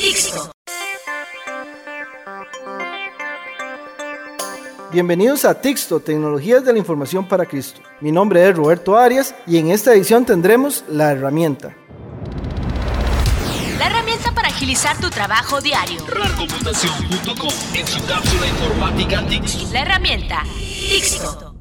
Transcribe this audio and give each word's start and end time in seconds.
Tixto. 0.00 0.50
Bienvenidos 4.92 5.44
a 5.44 5.60
Tixto, 5.60 6.00
Tecnologías 6.00 6.64
de 6.64 6.72
la 6.72 6.78
Información 6.78 7.26
para 7.26 7.46
Cristo. 7.46 7.80
Mi 8.00 8.12
nombre 8.12 8.46
es 8.48 8.54
Roberto 8.54 8.96
Arias 8.96 9.34
y 9.46 9.58
en 9.58 9.70
esta 9.70 9.94
edición 9.94 10.24
tendremos 10.24 10.84
la 10.88 11.12
herramienta. 11.12 11.74
La 13.78 13.86
herramienta 13.86 14.32
para 14.32 14.48
agilizar 14.48 14.98
tu 14.98 15.10
trabajo 15.10 15.60
diario. 15.60 16.04
RARcomputación.com 16.06 17.50
en 17.74 17.86
su 17.86 18.04
cápsula 18.06 18.46
informática 18.46 19.26
Tix. 19.26 19.72
La 19.72 19.82
herramienta 19.82 20.42
Tixto. 20.88 21.56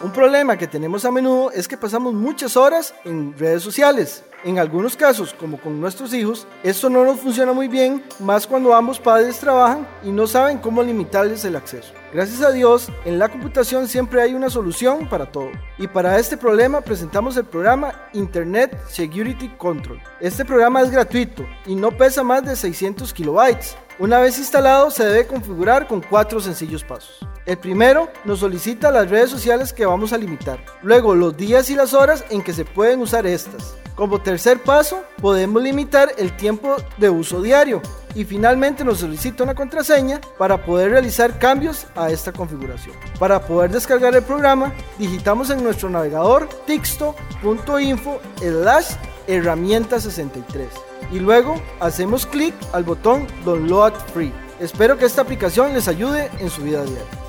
Un 0.00 0.12
problema 0.12 0.56
que 0.56 0.68
tenemos 0.68 1.04
a 1.04 1.10
menudo 1.10 1.50
es 1.50 1.66
que 1.66 1.76
pasamos 1.76 2.14
muchas 2.14 2.56
horas 2.56 2.94
en 3.04 3.36
redes 3.36 3.64
sociales. 3.64 4.22
En 4.44 4.60
algunos 4.60 4.96
casos, 4.96 5.34
como 5.34 5.60
con 5.60 5.80
nuestros 5.80 6.14
hijos, 6.14 6.46
esto 6.62 6.88
no 6.88 7.04
nos 7.04 7.18
funciona 7.18 7.52
muy 7.52 7.66
bien, 7.66 8.04
más 8.20 8.46
cuando 8.46 8.72
ambos 8.72 9.00
padres 9.00 9.38
trabajan 9.38 9.88
y 10.04 10.12
no 10.12 10.28
saben 10.28 10.58
cómo 10.58 10.84
limitarles 10.84 11.44
el 11.44 11.56
acceso. 11.56 11.97
Gracias 12.10 12.40
a 12.40 12.52
Dios, 12.52 12.90
en 13.04 13.18
la 13.18 13.28
computación 13.28 13.86
siempre 13.86 14.22
hay 14.22 14.32
una 14.32 14.48
solución 14.48 15.06
para 15.10 15.30
todo. 15.30 15.50
Y 15.76 15.86
para 15.88 16.18
este 16.18 16.38
problema 16.38 16.80
presentamos 16.80 17.36
el 17.36 17.44
programa 17.44 18.08
Internet 18.14 18.80
Security 18.88 19.50
Control. 19.58 20.00
Este 20.18 20.42
programa 20.42 20.80
es 20.80 20.90
gratuito 20.90 21.44
y 21.66 21.74
no 21.74 21.90
pesa 21.90 22.22
más 22.22 22.46
de 22.46 22.56
600 22.56 23.12
kilobytes. 23.12 23.76
Una 23.98 24.20
vez 24.20 24.38
instalado 24.38 24.90
se 24.90 25.04
debe 25.04 25.26
configurar 25.26 25.86
con 25.86 26.00
cuatro 26.00 26.40
sencillos 26.40 26.82
pasos. 26.82 27.18
El 27.44 27.58
primero 27.58 28.08
nos 28.24 28.38
solicita 28.38 28.90
las 28.90 29.10
redes 29.10 29.28
sociales 29.28 29.74
que 29.74 29.84
vamos 29.84 30.14
a 30.14 30.18
limitar. 30.18 30.64
Luego 30.82 31.14
los 31.14 31.36
días 31.36 31.68
y 31.68 31.74
las 31.74 31.92
horas 31.92 32.24
en 32.30 32.40
que 32.40 32.54
se 32.54 32.64
pueden 32.64 33.02
usar 33.02 33.26
estas. 33.26 33.74
Como 33.94 34.22
tercer 34.22 34.62
paso, 34.62 35.02
podemos 35.20 35.62
limitar 35.62 36.12
el 36.16 36.34
tiempo 36.36 36.76
de 36.96 37.10
uso 37.10 37.42
diario. 37.42 37.82
Y 38.18 38.24
finalmente 38.24 38.84
nos 38.84 38.98
solicita 38.98 39.44
una 39.44 39.54
contraseña 39.54 40.20
para 40.36 40.64
poder 40.64 40.90
realizar 40.90 41.38
cambios 41.38 41.86
a 41.94 42.10
esta 42.10 42.32
configuración. 42.32 42.96
Para 43.16 43.40
poder 43.40 43.70
descargar 43.70 44.16
el 44.16 44.24
programa, 44.24 44.74
digitamos 44.98 45.50
en 45.50 45.62
nuestro 45.62 45.88
navegador 45.88 46.48
texto.info 46.66 48.20
slash 48.40 48.96
herramienta 49.28 50.00
63 50.00 50.66
y 51.12 51.20
luego 51.20 51.62
hacemos 51.78 52.26
clic 52.26 52.54
al 52.72 52.82
botón 52.82 53.24
Download 53.44 53.92
Free. 54.12 54.32
Espero 54.58 54.98
que 54.98 55.04
esta 55.04 55.22
aplicación 55.22 55.72
les 55.72 55.86
ayude 55.86 56.28
en 56.40 56.50
su 56.50 56.64
vida 56.64 56.82
diaria. 56.82 57.27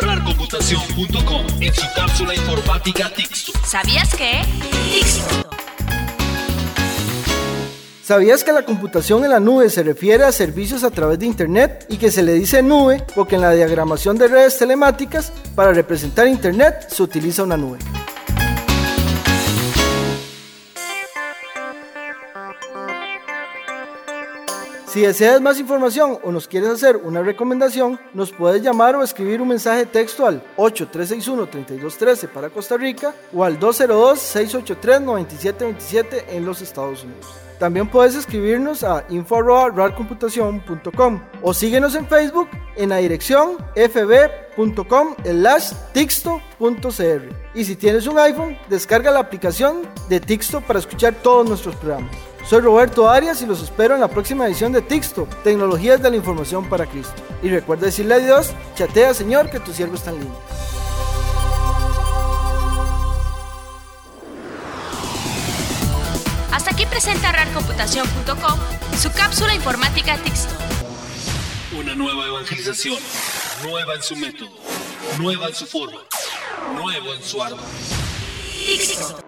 RARcomputación.com 0.00 1.46
en 1.60 1.74
su 1.74 1.86
cápsula 1.94 2.34
informática 2.34 3.10
Tix. 3.14 3.52
¿Sabías 3.64 4.14
que? 4.14 4.42
Tixto. 4.92 5.50
¿Sabías 8.02 8.42
que 8.42 8.52
la 8.52 8.64
computación 8.64 9.24
en 9.24 9.30
la 9.30 9.40
nube 9.40 9.68
se 9.68 9.82
refiere 9.82 10.24
a 10.24 10.32
servicios 10.32 10.82
a 10.82 10.90
través 10.90 11.18
de 11.18 11.26
Internet 11.26 11.84
y 11.90 11.98
que 11.98 12.10
se 12.10 12.22
le 12.22 12.32
dice 12.32 12.62
nube 12.62 13.04
porque 13.14 13.34
en 13.34 13.42
la 13.42 13.52
diagramación 13.52 14.16
de 14.16 14.28
redes 14.28 14.56
telemáticas 14.56 15.32
para 15.54 15.72
representar 15.72 16.26
Internet 16.26 16.86
se 16.88 17.02
utiliza 17.02 17.42
una 17.42 17.58
nube? 17.58 17.78
Si 24.88 25.02
deseas 25.02 25.40
más 25.42 25.60
información 25.60 26.18
o 26.24 26.32
nos 26.32 26.48
quieres 26.48 26.70
hacer 26.70 26.96
una 26.96 27.22
recomendación, 27.22 28.00
nos 28.14 28.32
puedes 28.32 28.62
llamar 28.62 28.96
o 28.96 29.02
escribir 29.02 29.42
un 29.42 29.48
mensaje 29.48 29.80
de 29.80 29.86
texto 29.86 30.26
al 30.26 30.42
8361-3213 30.56 32.28
para 32.28 32.48
Costa 32.48 32.78
Rica 32.78 33.12
o 33.34 33.44
al 33.44 33.60
202-683-9727 33.60 36.24
en 36.28 36.46
los 36.46 36.62
Estados 36.62 37.04
Unidos. 37.04 37.26
También 37.58 37.90
puedes 37.90 38.14
escribirnos 38.14 38.82
a 38.82 39.04
info.rarcomputación.com 39.10 41.22
o 41.42 41.52
síguenos 41.52 41.94
en 41.94 42.06
Facebook 42.06 42.48
en 42.76 42.88
la 42.88 42.96
dirección 42.96 43.58
fb.com 43.74 45.16
tixto.cr. 45.92 47.28
Y 47.54 47.64
si 47.64 47.76
tienes 47.76 48.06
un 48.06 48.18
iPhone, 48.18 48.56
descarga 48.70 49.10
la 49.10 49.20
aplicación 49.20 49.82
de 50.08 50.18
Tixto 50.18 50.62
para 50.62 50.78
escuchar 50.78 51.12
todos 51.22 51.46
nuestros 51.46 51.76
programas. 51.76 52.27
Soy 52.48 52.62
Roberto 52.62 53.10
Arias 53.10 53.42
y 53.42 53.46
los 53.46 53.60
espero 53.60 53.94
en 53.94 54.00
la 54.00 54.08
próxima 54.08 54.46
edición 54.46 54.72
de 54.72 54.80
Tixto, 54.80 55.28
Tecnologías 55.44 56.00
de 56.00 56.08
la 56.08 56.16
Información 56.16 56.66
para 56.66 56.86
Cristo. 56.86 57.22
Y 57.42 57.50
recuerda 57.50 57.84
decirle 57.84 58.14
a 58.14 58.18
Dios, 58.20 58.52
chatea 58.74 59.12
Señor 59.12 59.50
que 59.50 59.60
tu 59.60 59.74
siervo 59.74 59.96
está 59.96 60.12
en 60.12 60.20
línea. 60.20 60.38
Hasta 66.50 66.70
aquí 66.70 66.86
presenta 66.86 67.32
RARcomputación.com 67.32 68.58
su 68.96 69.12
cápsula 69.12 69.54
informática 69.54 70.16
Tixto. 70.16 70.54
Una 71.78 71.94
nueva 71.94 72.28
evangelización, 72.28 72.96
nueva 73.62 73.92
en 73.92 74.02
su 74.02 74.16
método, 74.16 74.48
nueva 75.18 75.48
en 75.48 75.54
su 75.54 75.66
forma, 75.66 76.00
nuevo 76.74 77.12
en 77.12 77.22
su 77.22 77.42
ardor. 77.42 77.60
Tixto. 78.64 79.27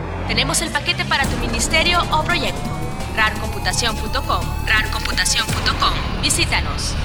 Tenemos 0.27 0.61
el 0.61 0.69
paquete 0.69 1.05
para 1.05 1.25
tu 1.25 1.37
ministerio 1.37 1.99
o 2.11 2.23
proyecto. 2.23 2.69
RARcomputación.com, 3.15 4.45
RARcomputación.com. 4.65 6.21
Visítanos. 6.21 6.95